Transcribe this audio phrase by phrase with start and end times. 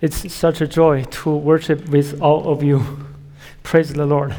[0.00, 3.06] It's such a joy to worship with all of you.
[3.64, 4.34] Praise the Lord.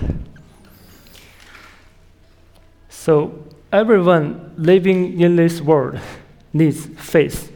[2.87, 5.99] So, everyone living in this world
[6.53, 7.51] needs faith.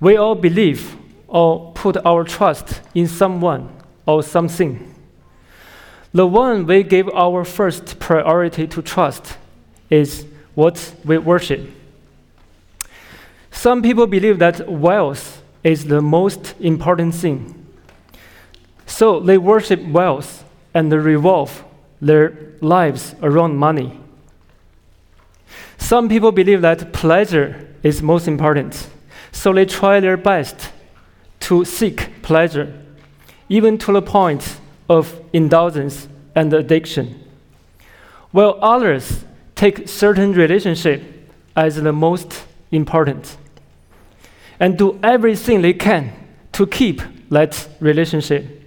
[0.00, 0.96] We all believe
[1.28, 3.70] or put our trust in someone
[4.04, 4.94] or something.
[6.12, 9.36] The one we give our first priority to trust
[9.90, 11.70] is what we worship.
[13.50, 15.35] Some people believe that wealth
[15.66, 17.66] is the most important thing.
[18.86, 21.64] So they worship wealth and revolve
[22.00, 23.98] their lives around money.
[25.76, 28.88] Some people believe that pleasure is most important.
[29.32, 30.70] So they try their best
[31.40, 32.72] to seek pleasure,
[33.48, 36.06] even to the point of indulgence
[36.36, 37.20] and addiction.
[38.30, 39.24] While others
[39.56, 41.02] take certain relationship
[41.56, 43.36] as the most important
[44.58, 46.12] and do everything they can
[46.52, 48.62] to keep that relationship.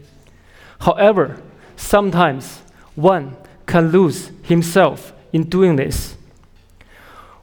[0.79, 1.41] However,
[1.75, 2.61] sometimes
[2.95, 6.15] one can lose himself in doing this.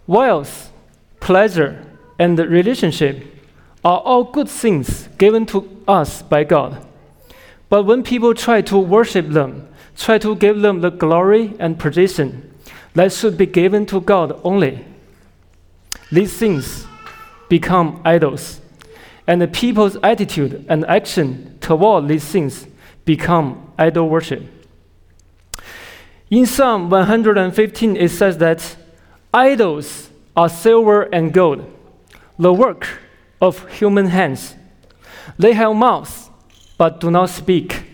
[0.06, 0.72] Wealth,
[1.20, 1.84] pleasure,
[2.18, 3.24] and relationship
[3.84, 6.84] are all good things given to us by God.
[7.68, 12.52] But when people try to worship them, try to give them the glory and position
[12.94, 14.84] that should be given to God only,
[16.10, 16.86] these things
[17.48, 18.60] become idols.
[19.26, 22.66] And the people's attitude and action toward these things
[23.04, 24.42] become idol worship.
[26.30, 28.76] In Psalm 115, it says that
[29.32, 31.64] idols are silver and gold,
[32.38, 33.00] the work
[33.40, 34.54] of human hands.
[35.38, 36.30] They have mouths,
[36.76, 37.84] but do not speak,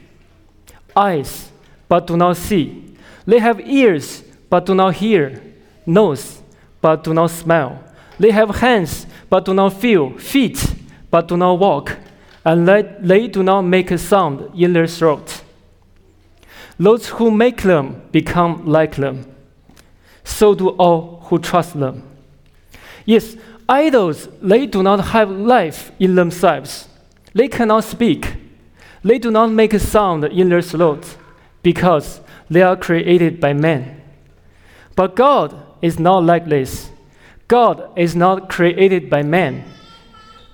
[0.96, 1.50] eyes,
[1.88, 2.96] but do not see.
[3.26, 5.42] They have ears, but do not hear,
[5.86, 6.42] nose,
[6.80, 7.82] but do not smell.
[8.18, 10.74] They have hands, but do not feel, feet,
[11.10, 11.96] but do not walk,
[12.44, 15.40] and they, they do not make a sound in their throat.
[16.78, 19.24] Those who make them become like them.
[20.22, 22.02] So do all who trust them.
[23.06, 23.34] Yes,
[23.66, 26.86] idols, they do not have life in themselves.
[27.32, 28.34] They cannot speak.
[29.02, 31.16] They do not make a sound in their throat
[31.62, 32.20] because
[32.50, 33.98] they are created by man.
[34.94, 36.90] But God is not like this.
[37.52, 39.64] God is not created by man,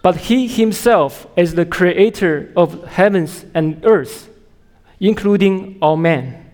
[0.03, 4.29] but He Himself is the creator of heavens and earth,
[4.99, 6.51] including all men.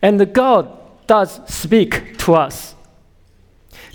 [0.00, 0.70] And God
[1.06, 2.74] does speak to us.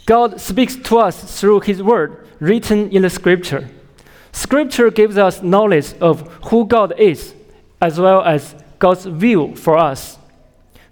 [0.06, 3.72] God speaks to us through His Word written in the Scripture.
[4.32, 7.34] Scripture gives us knowledge of who God is,
[7.82, 10.20] as well as God's will for us.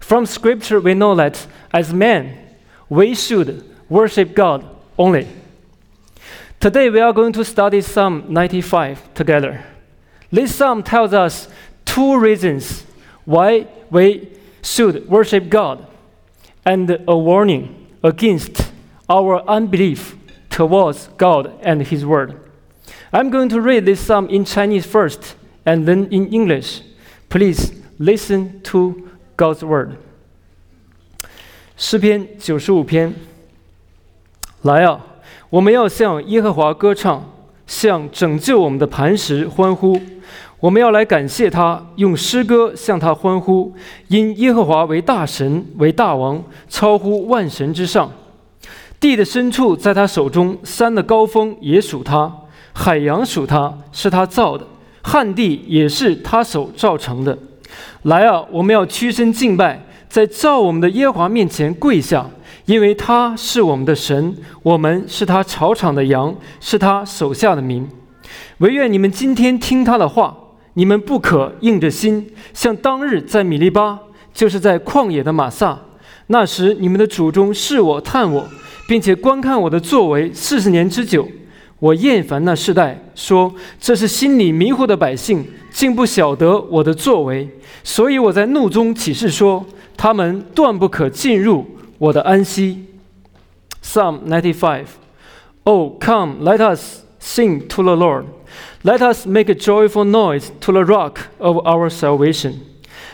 [0.00, 2.46] From Scripture, we know that as men,
[2.88, 4.64] we should worship God
[4.98, 5.28] only.
[6.60, 9.64] Today we are going to study Psalm 95 together.
[10.30, 11.48] This psalm tells us
[11.84, 12.84] two reasons
[13.24, 14.32] why we
[14.62, 15.86] should worship God
[16.64, 18.72] and a warning against
[19.08, 20.16] our unbelief
[20.50, 22.40] towards God and His Word.
[23.12, 26.82] I'm going to read this psalm in Chinese first and then in English.
[27.28, 29.98] Please listen to God's Word.
[31.80, 33.14] 诗篇九十五篇，
[34.62, 35.00] 来啊！
[35.48, 37.24] 我们要向耶和华歌唱，
[37.68, 39.96] 向拯救我们的磐石欢呼。
[40.58, 43.72] 我们要来感谢他，用诗歌向他欢呼，
[44.08, 48.10] 因耶和华为大神，为大王，超乎万神之上。
[48.98, 52.28] 地的深处在他手中，山的高峰也属他，
[52.72, 54.66] 海洋属他，是他造的，
[55.04, 57.38] 旱地也是他手造成的。
[58.02, 58.44] 来啊！
[58.50, 59.84] 我们要屈身敬拜。
[60.08, 62.28] 在造我们的耶和华面前跪下，
[62.64, 67.86] 因为他是我们的神，我们是他草场的羊，是他手下的民。
[68.58, 70.36] 唯愿你们今天听他的话，
[70.74, 73.98] 你们不可硬着心，像当日在米利巴，
[74.32, 75.78] 就是在旷野的马撒。
[76.28, 78.46] 那时你们的祖宗视我探我，
[78.86, 81.28] 并且观看我的作为四十年之久。
[81.79, 87.49] 我厌烦那世代，说这是心里迷糊的百姓，竟不晓得我的作为。
[87.83, 89.65] 所以我在怒中起誓说。
[89.95, 91.65] 他们断不可进入
[91.99, 92.87] 我的安息。
[93.81, 94.85] Psalm 95
[95.63, 98.25] Oh, come, let us sing to the Lord.
[98.81, 102.55] Let us make a joyful noise to the rock of our salvation.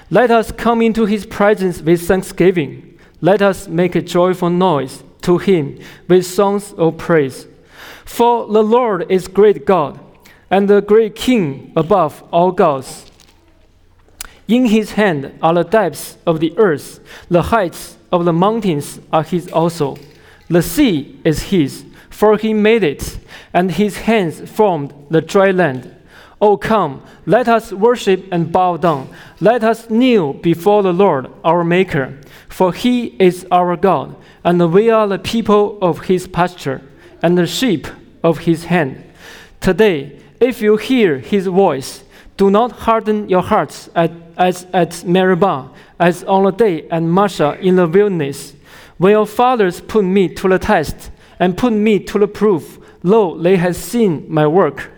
[0.09, 2.97] Let us come into his presence with thanksgiving.
[3.21, 5.77] Let us make a joyful noise to him
[6.07, 7.45] with songs of praise.
[8.04, 9.98] For the Lord is great God
[10.50, 13.10] and the great King above all gods.
[14.46, 19.22] In his hand are the depths of the earth, the heights of the mountains are
[19.22, 19.96] his also.
[20.48, 23.18] The sea is his, for he made it,
[23.52, 25.94] and his hands formed the dry land.
[26.40, 29.08] Oh, come, let us worship and bow down.
[29.40, 34.14] Let us kneel before the Lord our Maker, for he is our God,
[34.44, 36.82] and we are the people of his pasture,
[37.24, 37.88] and the sheep
[38.22, 39.02] of his hand.
[39.58, 42.04] Today, if you hear his voice,
[42.36, 47.58] do not harden your hearts at, as at Meribah, as on the day at Massah
[47.58, 48.54] in the wilderness,
[48.98, 51.10] when your fathers put me to the test
[51.40, 52.78] and put me to the proof.
[53.02, 54.90] Lo, they had seen my work.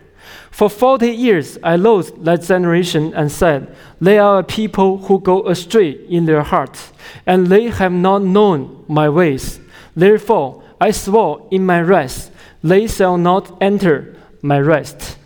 [0.50, 5.46] For forty years I loathed that generation and said, They are a people who go
[5.46, 6.92] astray in their hearts,
[7.24, 9.60] and they have not known my ways.
[9.94, 12.30] Therefore I swore in my rest,
[12.62, 15.16] They shall not enter my rest.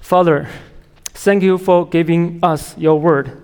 [0.00, 0.48] Father,
[1.04, 3.42] thank you for giving us your word.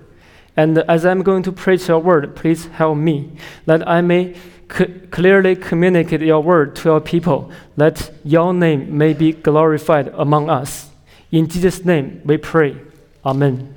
[0.56, 3.30] And as I'm going to preach your word, please help me
[3.66, 4.34] that I may
[4.68, 10.90] clearly communicate your word to your people, that your name may be glorified among us.
[11.30, 12.76] In Jesus' name we pray.
[13.24, 13.74] Amen.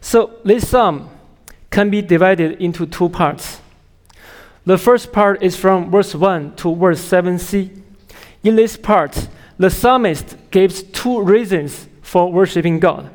[0.00, 1.08] So, this psalm
[1.70, 3.60] can be divided into two parts.
[4.66, 7.82] The first part is from verse 1 to verse 7c.
[8.42, 9.28] In this part,
[9.58, 13.10] the psalmist gives two reasons for worshiping God.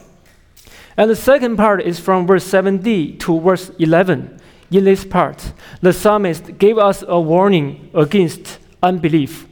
[0.95, 4.39] And the second part is from verse 7d to verse 11
[4.71, 9.47] in this part, the psalmist gave us a warning against unbelief.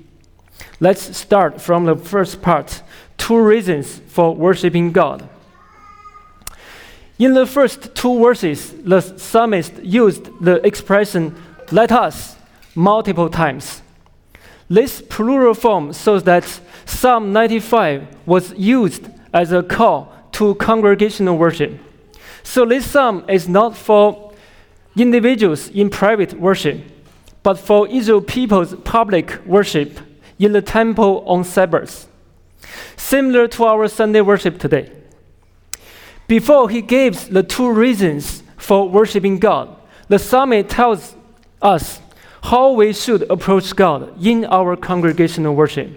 [0.79, 2.83] Let's start from the first part
[3.17, 5.27] two reasons for worshiping God.
[7.17, 11.35] In the first two verses, the psalmist used the expression,
[11.71, 12.35] let us,
[12.75, 13.81] multiple times.
[14.69, 16.45] This plural form shows that
[16.85, 21.79] Psalm 95 was used as a call to congregational worship.
[22.43, 24.33] So this psalm is not for
[24.95, 26.81] individuals in private worship,
[27.43, 29.99] but for Israel people's public worship
[30.39, 32.07] in the temple on Sabbath,
[32.95, 34.91] similar to our Sunday worship today.
[36.27, 39.75] Before he gives the two reasons for worshiping God,
[40.07, 41.16] the psalmist tells
[41.61, 41.99] us
[42.43, 45.89] how we should approach God in our congregational worship.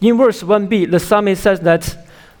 [0.00, 1.96] In verse 1b, the psalmist says that,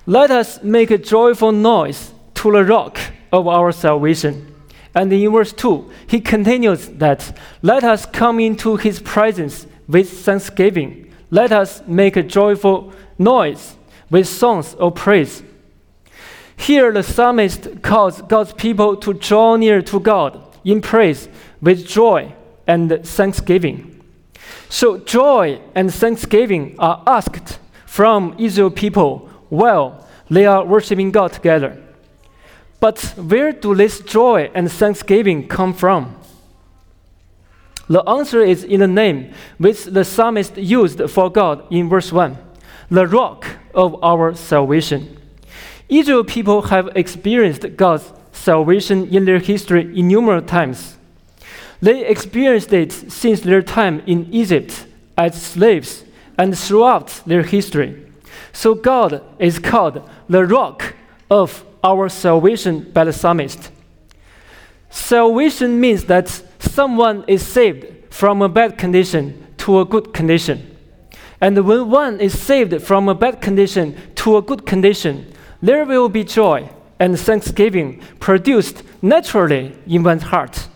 [0.06, 2.98] Let us make a joyful noise to the rock
[3.32, 4.54] of our salvation.
[4.94, 11.12] And in verse 2, he continues that, Let us come into his presence with thanksgiving.
[11.30, 13.76] Let us make a joyful noise
[14.10, 15.42] with songs of praise.
[16.56, 21.28] Here, the psalmist calls God's people to draw near to God in praise
[21.64, 22.32] with joy
[22.66, 24.02] and thanksgiving.
[24.68, 31.80] So, joy and thanksgiving are asked from Israel people while they are worshiping God together.
[32.80, 36.16] But where do this joy and thanksgiving come from?
[37.88, 42.38] The answer is in the name which the psalmist used for God in verse 1
[42.90, 45.16] the rock of our salvation.
[45.88, 50.98] Israel people have experienced God's salvation in their history innumerable times.
[51.84, 54.86] They experienced it since their time in Egypt
[55.18, 56.04] as slaves
[56.38, 58.06] and throughout their history.
[58.54, 60.94] So God is called the rock
[61.30, 63.70] of our salvation by the psalmist.
[64.88, 66.28] Salvation means that
[66.58, 70.74] someone is saved from a bad condition to a good condition.
[71.38, 76.08] And when one is saved from a bad condition to a good condition, there will
[76.08, 80.68] be joy and thanksgiving produced naturally in one's heart.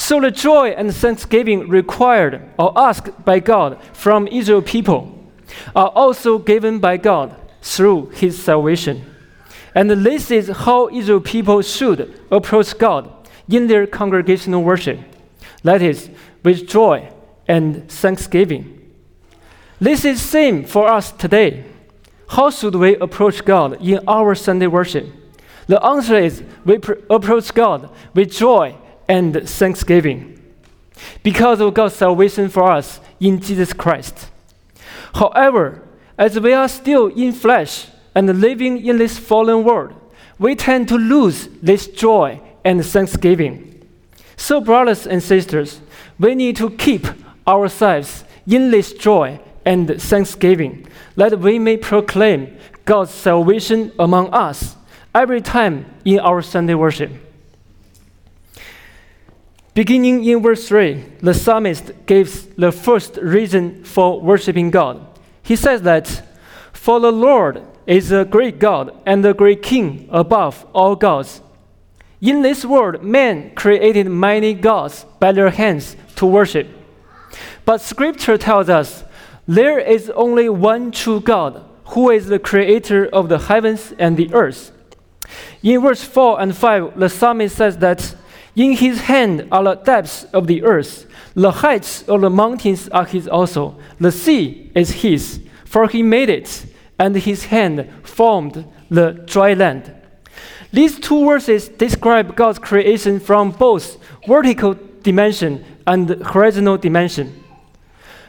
[0.00, 5.14] So the joy and thanksgiving required or asked by God from Israel people
[5.76, 9.04] are also given by God through his salvation.
[9.74, 13.12] And this is how Israel people should approach God
[13.46, 14.98] in their congregational worship.
[15.64, 16.08] That is,
[16.42, 17.12] with joy
[17.46, 18.90] and thanksgiving.
[19.78, 21.66] This is same for us today.
[22.30, 25.06] How should we approach God in our Sunday worship?
[25.66, 28.76] The answer is we pr- approach God with joy
[29.10, 30.40] and thanksgiving
[31.22, 34.30] because of God's salvation for us in Jesus Christ.
[35.14, 35.82] However,
[36.16, 39.94] as we are still in flesh, and living in this fallen world,
[40.38, 43.86] we tend to lose this joy and thanksgiving.
[44.36, 45.80] So, brothers and sisters,
[46.18, 47.06] we need to keep
[47.46, 50.86] ourselves in this joy and thanksgiving,
[51.16, 54.76] that we may proclaim God's salvation among us
[55.14, 57.29] every time in our Sunday worship.
[59.74, 65.06] Beginning in verse 3, the psalmist gives the first reason for worshiping God.
[65.42, 66.22] He says that,
[66.72, 71.40] For the Lord is a great God and a great King above all gods.
[72.20, 76.68] In this world, man created many gods by their hands to worship.
[77.64, 79.04] But Scripture tells us
[79.46, 84.32] there is only one true God who is the creator of the heavens and the
[84.34, 84.72] earth.
[85.62, 88.14] In verse 4 and 5, the psalmist says that
[88.56, 93.04] in his hand are the depths of the earth, the heights of the mountains are
[93.04, 96.66] his also, the sea is his, for he made it,
[96.98, 99.94] and his hand formed the dry land.
[100.72, 107.42] These two verses describe God's creation from both vertical dimension and horizontal dimension.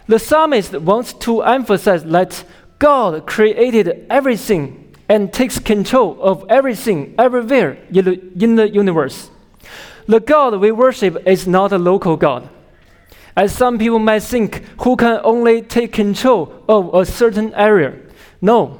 [0.07, 2.43] The psalmist wants to emphasize that
[2.79, 9.29] God created everything and takes control of everything everywhere in the, universe.
[10.07, 12.49] The God we worship is not a local God.
[13.35, 17.97] As some people might think, who can only take control of a certain area.
[18.41, 18.79] No,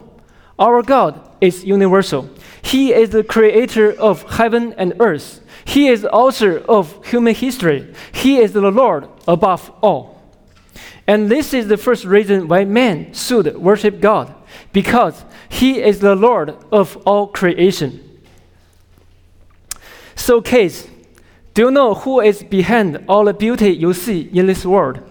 [0.59, 2.29] our God is universal.
[2.61, 5.41] He is the creator of heaven and earth.
[5.65, 7.93] He is the author of human history.
[8.11, 10.21] He is the Lord above all.
[11.07, 14.33] And this is the first reason why man should worship God,
[14.71, 18.21] because he is the Lord of all creation.
[20.15, 20.87] So, Case,
[21.53, 25.01] do you know who is behind all the beauty you see in this world?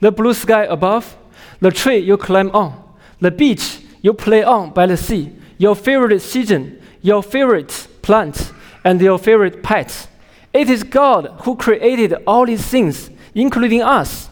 [0.00, 1.16] The blue sky above,
[1.60, 2.82] the tree you climb on,
[3.20, 8.52] the beach you play on by the sea, your favorite season, your favorite plant,
[8.84, 10.08] and your favorite pet.
[10.52, 14.28] It is God who created all these things, including us.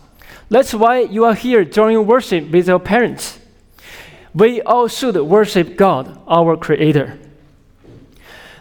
[0.49, 3.39] That's why you are here joining worship with your parents.
[4.35, 7.19] We all should worship God, our Creator.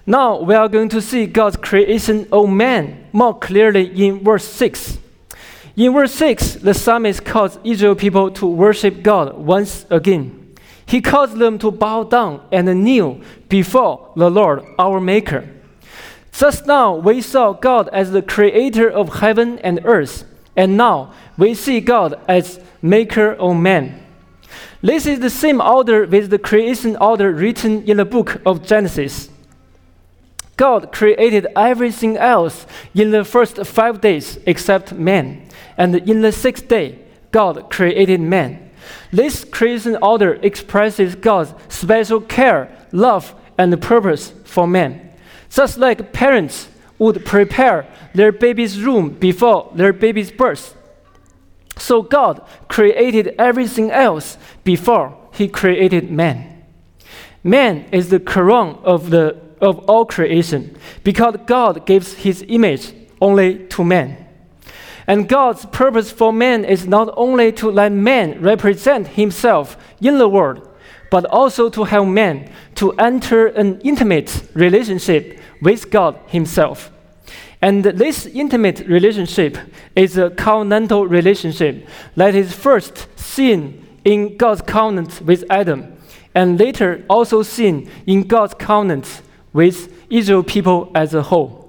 [0.09, 4.97] Now we are going to see God's creation of man more clearly in verse 6.
[5.77, 10.55] In verse 6, the psalmist calls Israel people to worship God once again.
[10.87, 15.47] He calls them to bow down and kneel before the Lord, our Maker.
[16.31, 20.23] Just now, we saw God as the creator of heaven and earth,
[20.55, 24.03] and now we see God as maker of man.
[24.81, 29.29] This is the same order with the creation order written in the book of Genesis.
[30.59, 35.47] God created everything else in the first five days except man,
[35.77, 36.99] and in the sixth day,
[37.31, 38.69] God created man.
[39.09, 45.13] This creation order expresses God's special care, love, and purpose for man.
[45.49, 50.75] Just like parents would prepare their baby's room before their baby's birth.
[51.77, 56.65] So God created everything else before he created man.
[57.45, 63.67] Man is the crown of, the, of all creation because God gives his image only
[63.67, 64.25] to man.
[65.07, 70.29] And God's purpose for man is not only to let man represent himself in the
[70.29, 70.69] world,
[71.09, 76.91] but also to help man to enter an intimate relationship with God himself.
[77.61, 79.57] And this intimate relationship
[79.95, 85.97] is a covenantal relationship that is first seen in God's covenant with Adam,
[86.33, 89.21] and later also seen in God's covenant
[89.53, 91.59] with Israel people as a whole.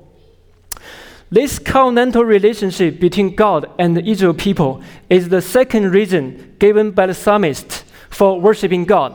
[1.31, 7.07] This covenantal relationship between God and the Israel people is the second reason given by
[7.07, 9.15] the psalmist for worshiping God.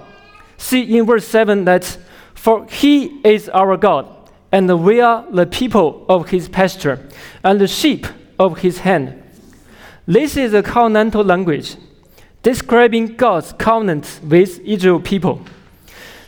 [0.58, 1.98] See in verse 7 that,
[2.34, 4.08] For he is our God,
[4.52, 7.06] and we are the people of his pasture,
[7.44, 8.08] and the sheep
[8.40, 9.22] of his hand.
[10.08, 11.76] This is a covenantal language
[12.44, 15.42] describing God's covenant with Israel people.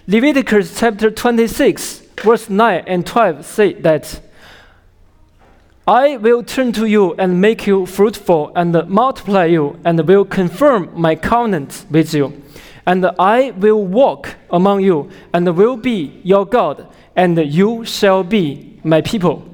[0.07, 4.21] Leviticus chapter 26, verse 9 and 12 say that
[5.87, 10.89] I will turn to you and make you fruitful and multiply you and will confirm
[10.93, 12.43] my covenant with you.
[12.85, 18.79] And I will walk among you and will be your God, and you shall be
[18.83, 19.45] my people.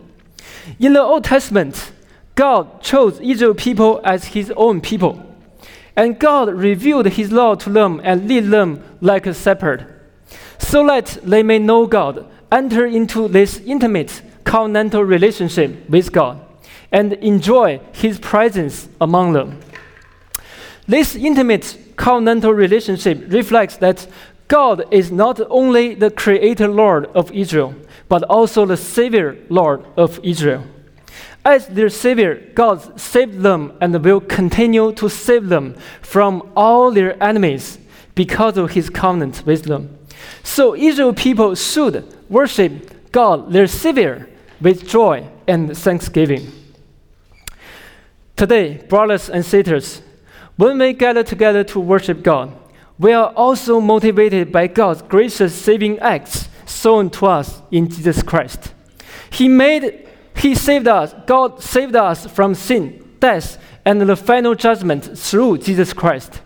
[0.79, 1.91] In the Old Testament,
[2.35, 5.23] God chose Israel people as his own people.
[5.95, 9.85] And God revealed his law to them and lead them like a shepherd,
[10.57, 16.39] so that they may know God, enter into this intimate covenantal relationship with God
[16.91, 19.59] and enjoy His presence among them.
[20.87, 24.07] This intimate covenantal relationship reflects that
[24.47, 27.73] God is not only the creator Lord of Israel,
[28.07, 30.65] but also the Savior Lord of Israel.
[31.45, 37.21] As their Savior, God saved them and will continue to save them from all their
[37.21, 37.79] enemies
[38.15, 39.97] because of His covenant with them.
[40.43, 44.27] So, Israel people should worship God, their Savior,
[44.59, 46.51] with joy and thanksgiving.
[48.35, 50.01] Today, brothers and sisters,
[50.55, 52.51] when we gather together to worship God,
[52.97, 58.73] we are also motivated by God's gracious saving acts shown to us in Jesus Christ.
[59.29, 65.17] He made He saved us, God saved us from sin, death, and the final judgment
[65.17, 66.41] through Jesus Christ.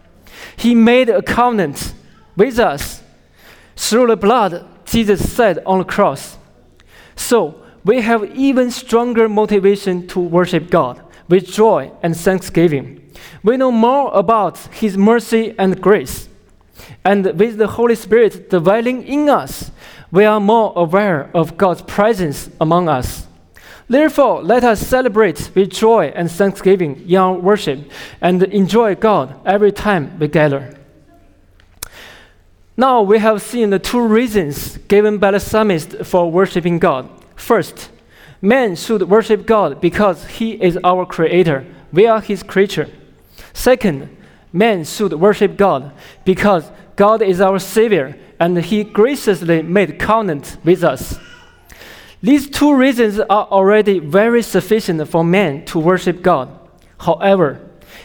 [0.58, 1.94] He made a covenant
[2.36, 3.02] with us
[3.76, 6.38] through the blood Jesus said on the cross.
[7.16, 13.12] So we have even stronger motivation to worship God with joy and thanksgiving.
[13.44, 16.30] We know more about His mercy and grace.
[17.04, 19.72] And with the Holy Spirit dwelling in us,
[20.12, 23.28] we are more aware of God's presence among us.
[23.90, 27.90] Therefore, let us celebrate with joy and thanksgiving in our worship
[28.22, 30.77] and enjoy God every time we gather.
[32.80, 37.10] Now we have seen the two reasons given by the psalmist for worshiping God.
[37.36, 37.90] First,
[38.40, 42.88] man should worship God because he is our creator, we are his creature.
[43.52, 44.16] Second,
[44.54, 45.92] man should worship God
[46.24, 51.18] because God is our savior and he graciously made covenant with us.
[52.22, 56.50] These two reasons are already very sufficient for man to worship God.
[57.00, 57.60] However,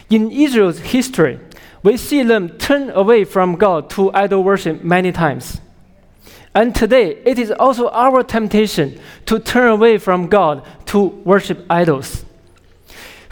[0.09, 1.39] in Israel's history,
[1.83, 5.59] we see them turn away from God to idol worship many times.
[6.55, 12.25] And today, it is also our temptation to turn away from God to worship idols.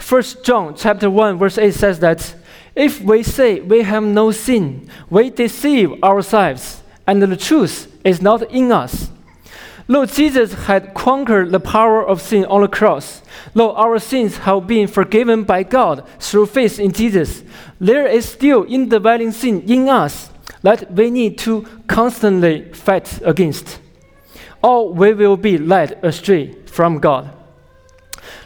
[0.06, 2.34] 1 John chapter 1 verse 8 says that
[2.74, 8.50] if we say we have no sin, we deceive ourselves, and the truth is not
[8.50, 9.10] in us.
[9.88, 13.22] Lord Jesus had conquered the power of sin on the cross.
[13.54, 17.42] Though our sins have been forgiven by God through faith in Jesus,
[17.80, 20.30] there is still indwelling sin in us
[20.62, 23.80] that we need to constantly fight against,
[24.62, 27.30] or we will be led astray from God.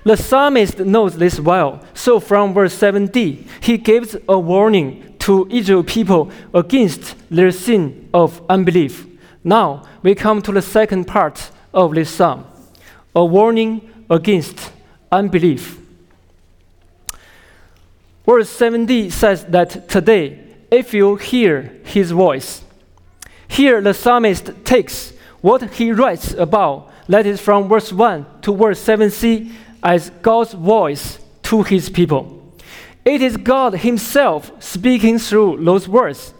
[0.04, 5.82] The psalmist knows this well, so from verse 7d, he gives a warning to Israel
[5.82, 9.06] people against their sin of unbelief.
[9.46, 12.44] Now we come to the second part of this psalm
[13.14, 14.72] a warning against
[15.10, 15.78] unbelief.
[18.26, 22.62] Verse 70 says that today, if you hear his voice,
[23.46, 28.84] here the psalmist takes what he writes about, that is from verse 1 to verse
[28.84, 32.52] 7c, as God's voice to his people.
[33.04, 36.34] It is God Himself speaking through those words.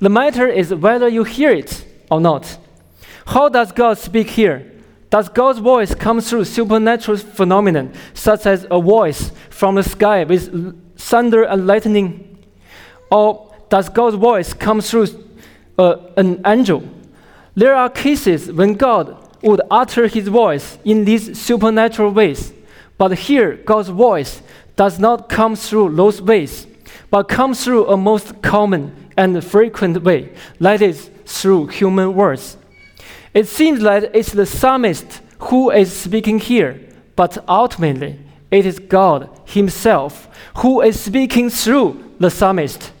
[0.00, 2.58] The matter is whether you hear it or not.
[3.26, 4.70] How does God speak here?
[5.10, 10.98] Does God's voice come through supernatural phenomenon, such as a voice from the sky with
[10.98, 12.38] thunder and lightning?
[13.10, 15.08] Or does God's voice come through
[15.78, 16.82] uh, an angel?
[17.54, 22.52] There are cases when God would utter his voice in these supernatural ways,
[22.98, 24.42] but here God's voice
[24.76, 26.66] does not come through those ways,
[27.10, 32.56] but comes through a most common and frequent way, that is, through human words.
[33.32, 36.80] It seems that it's the psalmist who is speaking here,
[37.16, 38.18] but ultimately
[38.50, 42.92] it is God Himself who is speaking through the psalmist.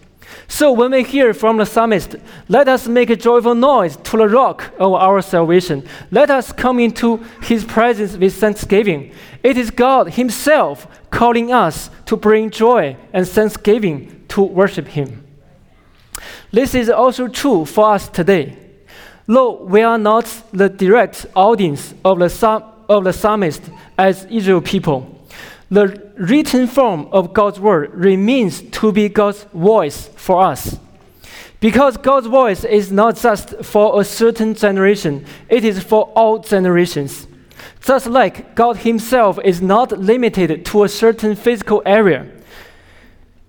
[0.46, 2.16] So when we hear from the psalmist,
[2.48, 5.86] let us make a joyful noise to the rock of our salvation.
[6.10, 9.12] Let us come into his presence with thanksgiving.
[9.42, 15.24] It is God himself calling us to bring joy and thanksgiving to worship him.
[16.52, 18.56] This is also true for us today.
[19.26, 23.62] Though we are not the direct audience of the, of the psalmist
[23.96, 25.20] as Israel people,
[25.70, 30.78] the written form of God's word remains to be God's voice for us.
[31.60, 37.26] Because God's voice is not just for a certain generation, it is for all generations.
[37.82, 42.26] Just like God Himself is not limited to a certain physical area,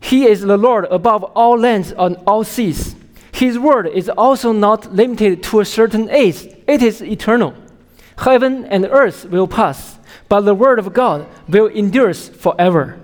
[0.01, 2.95] He is the Lord above all lands and all seas.
[3.31, 7.53] His word is also not limited to a certain age, it is eternal.
[8.17, 12.99] Heaven and earth will pass, but the word of God will endure forever.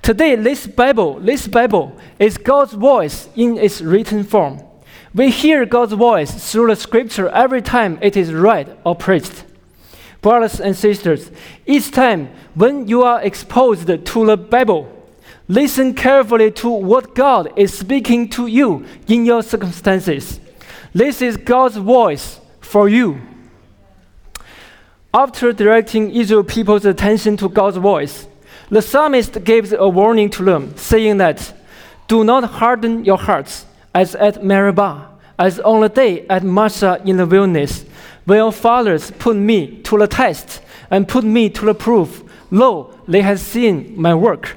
[0.00, 4.60] Today, this Bible, this Bible is God's voice in its written form.
[5.14, 9.44] We hear God's voice through the scripture every time it is read or preached.
[10.20, 11.30] Brothers and sisters,
[11.66, 14.91] each time when you are exposed to the Bible,
[15.52, 20.40] listen carefully to what God is speaking to you in your circumstances.
[20.94, 23.20] This is God's voice for you.
[25.12, 28.26] After directing Israel people's attention to God's voice,
[28.70, 31.52] the psalmist gives a warning to them, saying that,
[32.08, 35.06] Do not harden your hearts as at Meribah,
[35.38, 37.84] as on the day at Massah in the wilderness,
[38.24, 42.22] where your fathers put me to the test and put me to the proof.
[42.50, 44.56] Lo, they have seen my work.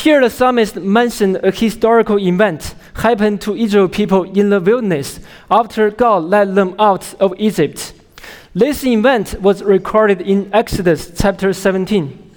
[0.00, 5.90] Here, the psalmist mentioned a historical event happened to Israel people in the wilderness after
[5.90, 7.92] God led them out of Egypt.
[8.54, 12.32] This event was recorded in Exodus chapter 17.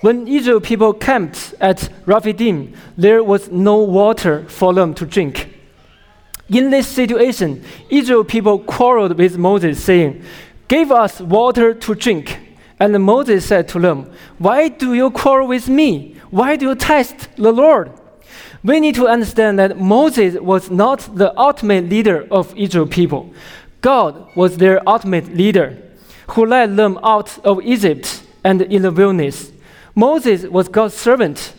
[0.00, 5.54] When Israel people camped at Rephidim, there was no water for them to drink.
[6.48, 10.24] In this situation, Israel people quarreled with Moses, saying,
[10.66, 12.38] Give us water to drink.
[12.80, 16.16] And Moses said to them, Why do you quarrel with me?
[16.32, 17.92] Why do you test the Lord?
[18.64, 23.34] We need to understand that Moses was not the ultimate leader of Israel people.
[23.82, 25.76] God was their ultimate leader
[26.28, 29.52] who led them out of Egypt and in the wilderness.
[29.94, 31.52] Moses was God's servant,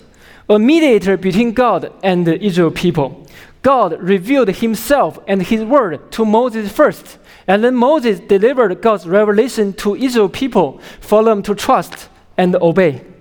[0.49, 3.27] a mediator between God and the Israel people.
[3.61, 9.71] God revealed himself and his word to Moses first, and then Moses delivered God's revelation
[9.73, 12.09] to Israel people for them to trust
[12.39, 13.12] and obey.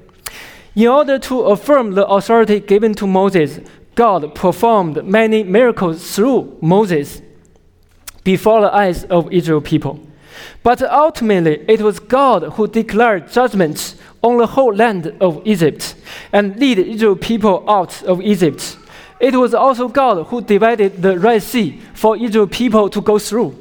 [0.74, 3.60] In order to affirm the authority given to Moses,
[3.94, 7.20] God performed many miracles through Moses
[8.24, 10.00] before the eyes of Israel people.
[10.62, 15.94] But ultimately, it was God who declared judgments on the whole land of Egypt
[16.32, 18.78] and led Israel people out of Egypt.
[19.20, 23.56] It was also God who divided the Red Sea for Israel people to go through.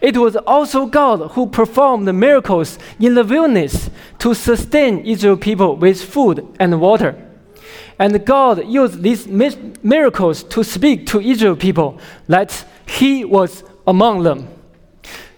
[0.00, 6.02] It was also God who performed miracles in the wilderness to sustain Israel people with
[6.02, 7.16] food and water.
[7.98, 9.26] And God used these
[9.82, 14.48] miracles to speak to Israel people that He was among them.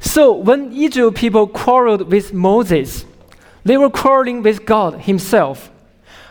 [0.00, 3.04] So when Israel people quarreled with Moses,
[3.64, 5.70] they were quarreling with God Himself.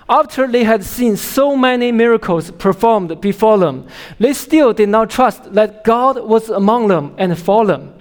[0.08, 5.54] After they had seen so many miracles performed before them, they still did not trust
[5.54, 7.94] that God was among them and for them.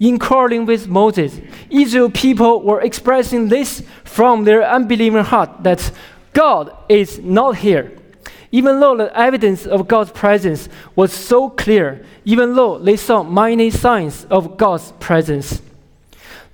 [0.00, 5.90] In quarreling with Moses, Israel people were expressing this from their unbelieving heart that
[6.32, 7.96] God is not here.
[8.50, 13.70] Even though the evidence of God's presence was so clear, even though they saw many
[13.70, 15.60] signs of God's presence,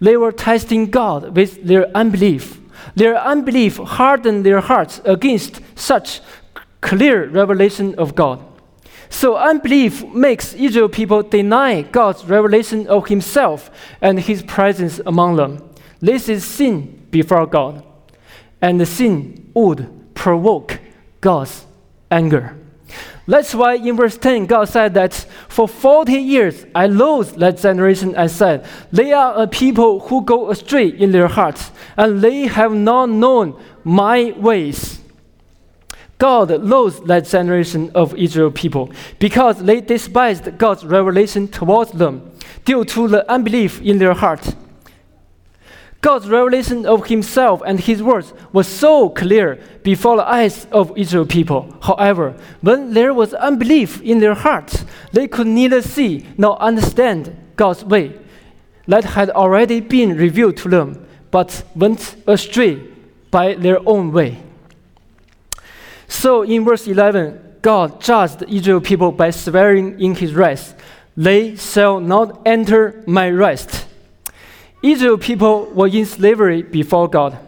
[0.00, 2.58] they were testing God with their unbelief.
[2.94, 6.20] Their unbelief hardened their hearts against such
[6.80, 8.42] clear revelation of God.
[9.10, 13.70] So unbelief makes Israel people deny God's revelation of Himself
[14.00, 15.68] and His presence among them.
[16.00, 17.84] This is sin before God,
[18.62, 20.78] and the sin would provoke
[21.20, 21.66] God's
[22.10, 22.56] anger.
[23.26, 25.14] That's why in verse 10, God said that
[25.48, 30.50] for 40 years I loathed that generation and said, They are a people who go
[30.50, 34.99] astray in their hearts, and they have not known my ways.
[36.20, 42.30] God loathed that generation of Israel people because they despised God's revelation towards them
[42.66, 44.54] due to the unbelief in their heart.
[46.02, 51.24] God's revelation of himself and his words was so clear before the eyes of Israel
[51.24, 51.74] people.
[51.82, 57.82] However, when there was unbelief in their hearts, they could neither see nor understand God's
[57.82, 58.12] way
[58.86, 62.82] that had already been revealed to them, but went astray
[63.30, 64.42] by their own way.
[66.10, 70.74] So in verse 11, God judged Israel people by swearing in his wrath,
[71.16, 73.86] They shall not enter my rest.
[74.82, 77.38] Israel people were in slavery before God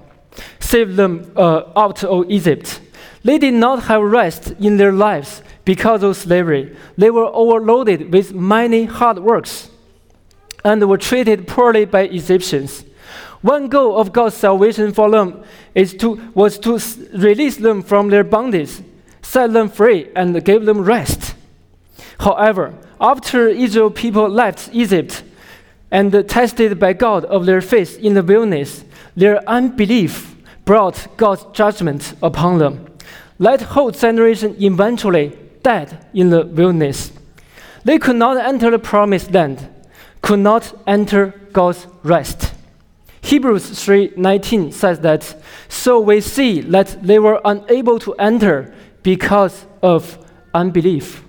[0.60, 2.80] saved them uh, out of Egypt.
[3.24, 6.76] They did not have rest in their lives because of slavery.
[6.96, 9.68] They were overloaded with many hard works
[10.64, 12.84] and were treated poorly by Egyptians.
[13.42, 15.42] One goal of God's salvation for them
[15.74, 16.78] is to, was to
[17.14, 18.80] release them from their bondage,
[19.20, 21.34] set them free, and give them rest.
[22.20, 25.24] However, after Israel people left Egypt,
[25.90, 32.14] and tested by God of their faith in the wilderness, their unbelief brought God's judgment
[32.22, 32.86] upon them.
[33.38, 37.12] That whole generation eventually died in the wilderness.
[37.84, 39.68] They could not enter the promised land,
[40.22, 42.54] could not enter God's rest.
[43.22, 45.34] Hebrews 3:19 says that
[45.68, 50.18] so we see that they were unable to enter because of
[50.52, 51.24] unbelief.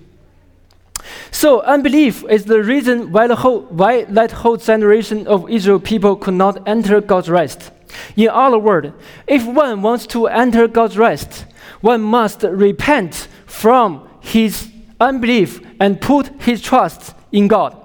[1.32, 6.16] So unbelief is the reason why, the whole, why that whole generation of Israel people
[6.16, 7.72] could not enter God's rest.
[8.16, 8.94] In other words,
[9.28, 11.46] if one wants to enter God's rest,
[11.82, 17.76] one must repent from his unbelief and put his trust in God.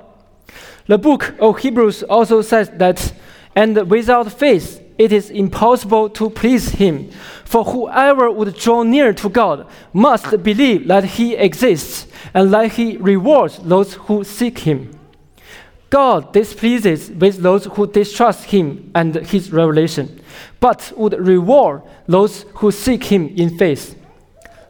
[0.86, 3.12] The book of Hebrews also says that,
[3.58, 7.10] and without faith, it is impossible to please him.
[7.44, 12.96] For whoever would draw near to God must believe that he exists and that he
[12.98, 14.96] rewards those who seek him.
[15.90, 20.20] God displeases with those who distrust him and his revelation,
[20.60, 23.98] but would reward those who seek him in faith.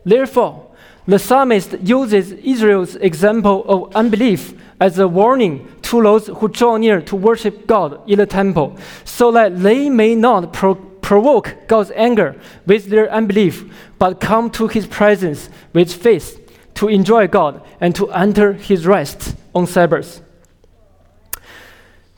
[0.03, 0.64] Therefore,
[1.07, 7.01] the psalmist uses Israel's example of unbelief as a warning to those who draw near
[7.01, 12.38] to worship God in the temple, so that they may not pro- provoke God's anger
[12.66, 13.64] with their unbelief,
[13.98, 16.38] but come to his presence with faith
[16.74, 20.20] to enjoy God and to enter his rest on Sabbath.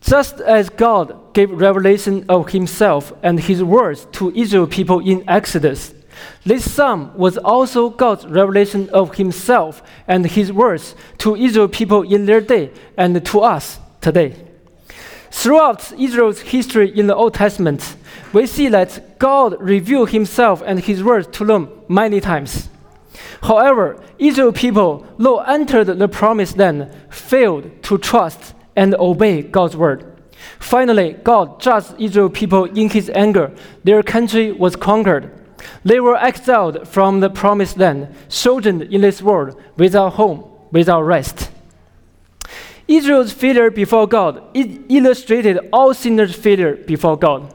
[0.00, 5.94] Just as God gave revelation of himself and his words to Israel people in Exodus,
[6.44, 12.26] this psalm was also God's revelation of himself and his words to Israel people in
[12.26, 14.34] their day and to us today.
[15.30, 17.96] Throughout Israel's history in the Old Testament,
[18.32, 22.68] we see that God revealed himself and his words to them many times.
[23.42, 30.20] However, Israel people, though entered the promised land, failed to trust and obey God's word.
[30.58, 33.52] Finally, God judged Israel people in his anger.
[33.84, 35.30] Their country was conquered.
[35.84, 41.50] They were exiled from the promised land, sojourned in this world without home, without rest.
[42.88, 47.54] Israel's failure before God illustrated all sinners' failure before God.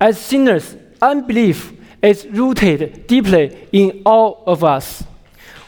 [0.00, 5.04] As sinners, unbelief is rooted deeply in all of us.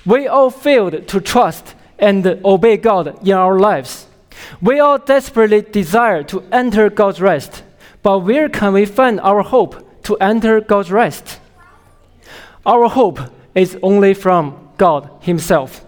[0.04, 4.06] We all failed to trust and obey God in our lives.
[4.60, 7.62] We all desperately desire to enter God's rest,
[8.02, 11.35] but where can we find our hope to enter God's rest?
[12.66, 13.20] Our hope
[13.54, 15.84] is only from God Himself.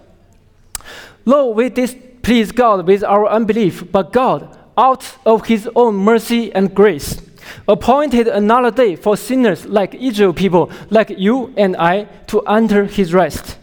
[1.25, 6.73] Though we displease God with our unbelief, but God, out of His own mercy and
[6.73, 7.21] grace,
[7.67, 13.13] appointed another day for sinners like Israel people, like you and I, to enter His
[13.13, 13.59] rest.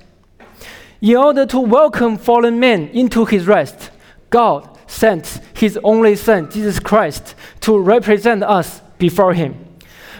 [1.01, 3.91] In order to welcome fallen men into His rest,
[4.29, 9.74] God sent His only Son, Jesus Christ, to represent us before Him.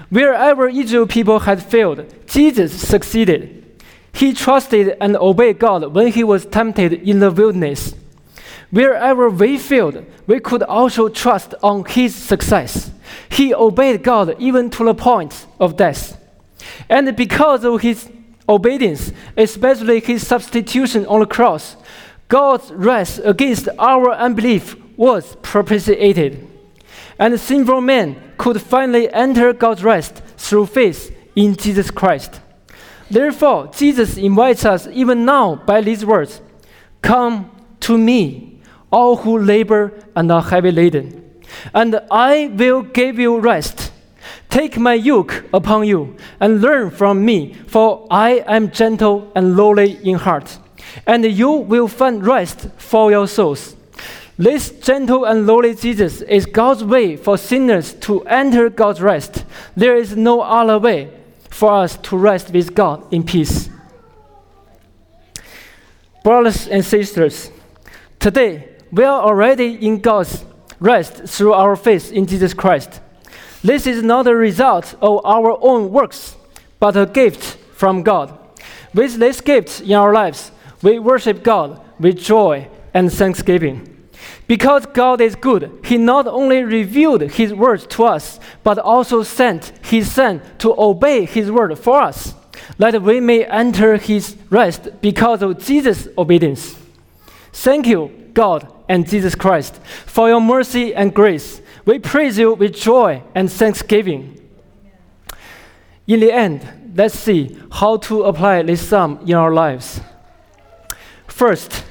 [0.09, 3.63] Wherever Israel people had failed, Jesus succeeded.
[4.13, 7.95] He trusted and obeyed God when he was tempted in the wilderness.
[8.71, 12.91] Wherever we failed, we could also trust on his success.
[13.29, 16.21] He obeyed God even to the point of death.
[16.89, 18.09] And because of his
[18.47, 21.75] obedience, especially his substitution on the cross,
[22.27, 26.47] God's wrath against our unbelief was propitiated
[27.17, 32.41] and sinful men could finally enter God's rest through faith in Jesus Christ.
[33.09, 36.41] Therefore, Jesus invites us even now by these words
[37.01, 37.51] Come
[37.81, 38.59] to me,
[38.91, 43.91] all who labor and are heavy laden, and I will give you rest.
[44.49, 49.99] Take my yoke upon you and learn from me, for I am gentle and lowly
[50.03, 50.57] in heart,
[51.05, 53.75] and you will find rest for your souls.
[54.37, 59.45] This gentle and lowly Jesus is God's way for sinners to enter God's rest.
[59.75, 61.09] There is no other way
[61.49, 63.69] for us to rest with God in peace.
[66.21, 67.49] Brothers and sisters,
[68.19, 70.43] today we are already in God's
[70.81, 72.99] rest through our faith in Jesus Christ.
[73.63, 76.35] This is not a result of our own works,
[76.79, 78.37] but a gift from God.
[78.93, 83.94] With this gift in our lives, we worship God with joy and thanksgiving.
[84.47, 89.71] Because God is good, He not only revealed His words to us, but also sent
[89.83, 92.35] His Son to obey His word for us,
[92.77, 96.75] that we may enter His rest because of Jesus' obedience.
[97.53, 101.61] Thank you, God and Jesus Christ, for your mercy and grace.
[101.85, 104.39] We praise you with joy and thanksgiving.
[106.07, 110.01] In the end, let's see how to apply this psalm in our lives.
[111.27, 111.83] First,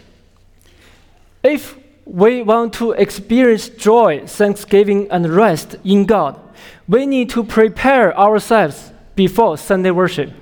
[1.43, 6.39] if we want to experience joy, thanksgiving, and rest in God,
[6.87, 10.33] we need to prepare ourselves before Sunday worship.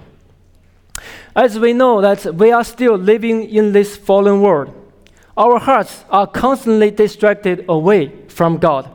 [1.35, 4.75] As we know that we are still living in this fallen world,
[5.37, 8.91] our hearts are constantly distracted away from God.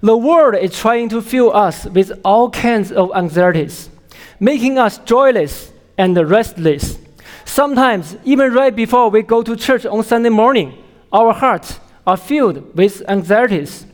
[0.00, 3.90] The world is trying to fill us with all kinds of anxieties,
[4.38, 6.98] making us joyless and restless.
[7.44, 12.76] Sometimes, even right before we go to church on Sunday morning, our hearts are filled
[12.76, 13.86] with anxieties.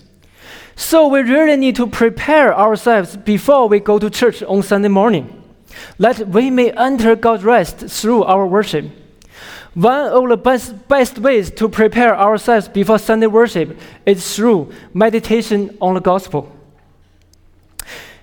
[0.76, 5.42] So we really need to prepare ourselves before we go to church on Sunday morning,
[5.98, 8.84] that we may enter God's rest through our worship.
[9.72, 15.76] One of the best, best ways to prepare ourselves before Sunday worship is through meditation
[15.80, 16.52] on the gospel.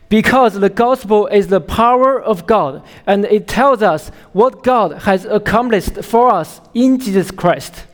[0.09, 5.25] Because the gospel is the power of God and it tells us what God has
[5.25, 7.85] accomplished for us in Jesus Christ.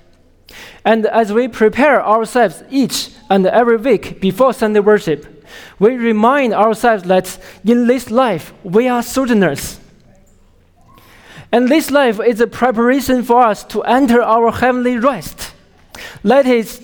[0.90, 5.46] And as we prepare ourselves each and every week before Sunday worship,
[5.78, 9.80] we remind ourselves that in this life we are sojourners.
[11.52, 15.54] And this life is a preparation for us to enter our heavenly rest.
[16.24, 16.82] That is,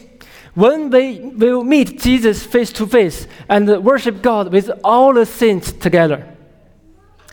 [0.53, 5.71] when we will meet Jesus face to face and worship God with all the saints
[5.71, 6.27] together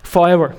[0.02, 0.56] forever.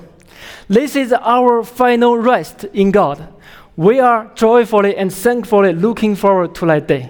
[0.68, 3.34] This is our final rest in God.
[3.76, 7.10] We are joyfully and thankfully looking forward to that day.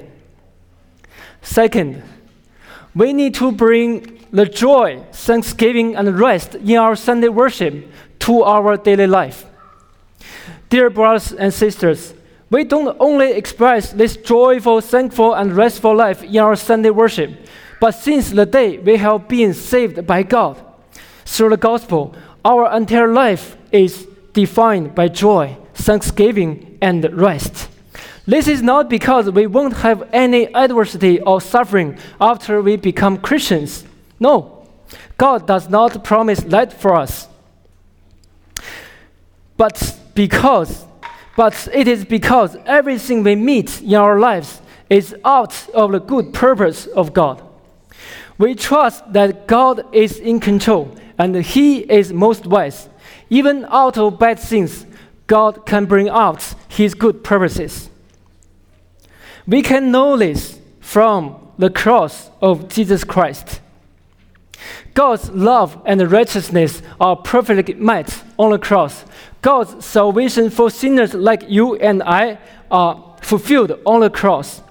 [1.42, 2.02] Second,
[2.96, 8.78] we need to bring the joy, thanksgiving, and rest in our Sunday worship to our
[8.78, 9.46] daily life.
[10.70, 12.14] Dear brothers and sisters,
[12.50, 17.32] we don't only express this joyful, thankful, and restful life in our Sunday worship,
[17.80, 20.64] but since the day we have been saved by God
[21.26, 27.70] through the gospel, our entire life is defined by joy, thanksgiving, and rest.
[28.26, 33.84] This is not because we won't have any adversity or suffering after we become Christians.
[34.20, 34.68] No,
[35.18, 37.28] God does not promise that for us.
[39.58, 40.86] But because
[41.36, 46.34] but it is because everything we meet in our lives is out of the good
[46.34, 47.42] purpose of God.
[48.38, 52.88] We trust that God is in control and He is most wise.
[53.30, 54.86] Even out of bad things,
[55.28, 57.90] God can bring out His good purposes.
[59.48, 63.62] We can know this from the cross of Jesus Christ.
[64.94, 69.06] God's love and righteousness are perfectly met on the cross.
[69.42, 72.38] God's salvation for sinners like you and I
[72.70, 74.62] are fulfilled on the cross.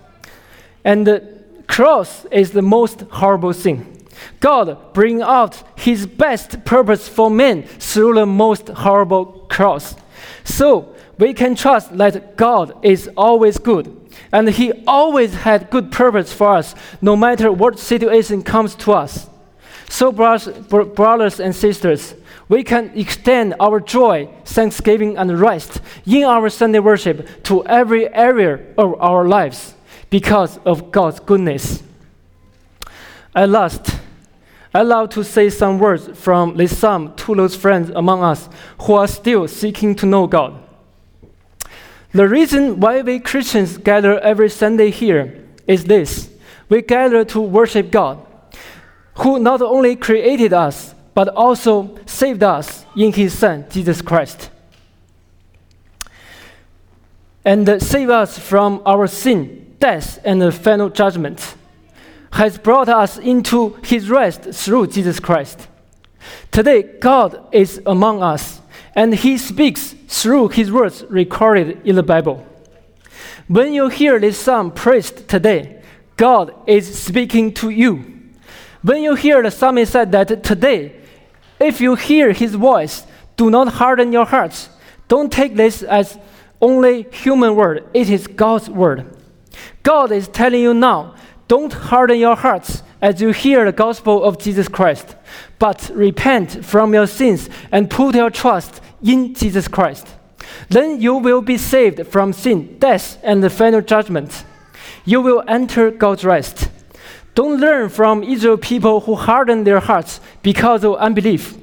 [0.85, 3.88] And the cross is the most horrible thing.
[4.41, 9.95] God bring out his best purpose for men through the most horrible cross.
[10.44, 16.32] So we can trust that God is always good and he always had good purpose
[16.32, 19.28] for us no matter what situation comes to us.
[19.88, 22.14] So, brothers and sisters,
[22.48, 28.61] we can extend our joy, thanksgiving, and rest in our Sunday worship to every area
[28.78, 29.74] of our lives
[30.08, 31.82] because of God's goodness.
[33.35, 34.02] At last,
[34.74, 38.48] I love to say some words from this psalm to those friends among us
[38.80, 40.62] who are still seeking to know God.
[42.12, 46.30] The reason why we Christians gather every Sunday here is this
[46.68, 48.26] we gather to worship God
[49.16, 54.50] who not only created us, but also saved us in his Son, Jesus Christ.
[57.44, 61.56] And saved us from our sin, death, and the final judgment,
[62.33, 65.68] has brought us into his rest through Jesus Christ.
[66.51, 68.61] Today, God is among us,
[68.95, 72.47] and he speaks through his words recorded in the Bible.
[73.49, 75.83] When you hear this psalm praised today,
[76.16, 78.05] God is speaking to you.
[78.83, 81.01] When you hear the psalmist said that today,
[81.61, 84.68] if you hear his voice, do not harden your hearts.
[85.09, 86.18] Don't take this as
[86.61, 87.88] only human word.
[87.92, 89.16] It is God's word.
[89.83, 91.14] God is telling you now,
[91.48, 95.16] don't harden your hearts as you hear the gospel of Jesus Christ,
[95.59, 100.07] but repent from your sins and put your trust in Jesus Christ.
[100.68, 104.44] Then you will be saved from sin, death, and the final judgment.
[105.05, 106.68] You will enter God's rest.
[107.35, 111.57] Don't learn from Israel people who hardened their hearts because of unbelief.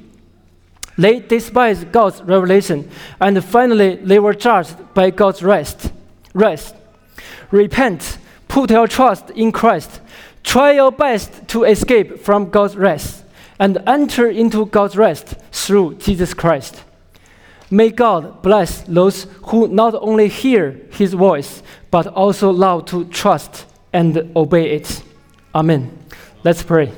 [0.97, 2.89] They despised God's revelation,
[3.21, 5.93] and finally they were judged by God's rest.
[6.33, 6.75] Rest.
[7.51, 8.17] Repent.
[8.49, 10.01] Put your trust in Christ.
[10.43, 13.23] Try your best to escape from God's rest
[13.59, 16.83] and enter into God's rest through Jesus Christ.
[17.69, 23.65] May God bless those who not only hear His voice, but also love to trust
[23.93, 25.03] and obey it.
[25.53, 25.97] Amen.
[26.43, 26.91] Let's pray.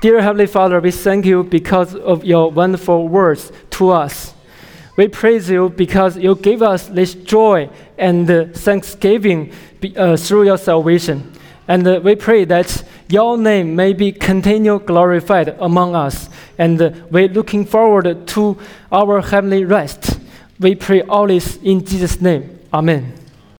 [0.00, 4.34] Dear Heavenly Father, we thank you because of your wonderful words to us.
[4.96, 9.52] We praise you because you gave us this joy and thanksgiving
[9.96, 11.32] uh, through your salvation.
[11.68, 16.28] And uh, we pray that your name may be continually glorified among us.
[16.58, 18.58] And uh, we're looking forward to
[18.90, 20.18] our heavenly rest.
[20.58, 22.58] We pray all this in Jesus' name.
[22.72, 23.21] Amen.